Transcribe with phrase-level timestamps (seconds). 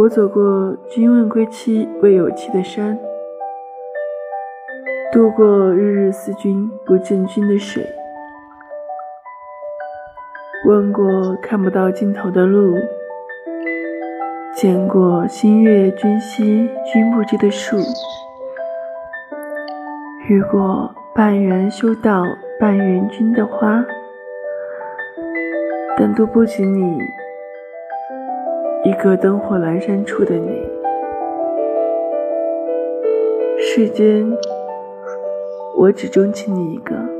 [0.00, 2.98] 我走过君问归期未有期的山，
[5.12, 7.84] 渡过日日思君不见君的水，
[10.64, 12.74] 问过看不到尽头的路，
[14.54, 17.76] 见过星月君兮君不知的树，
[20.30, 22.24] 遇过半缘修道
[22.58, 23.84] 半缘君的花，
[25.98, 26.98] 但都不及你。
[28.90, 30.50] 一个灯火阑珊处的你，
[33.56, 34.28] 世间，
[35.76, 37.19] 我只钟情你一个。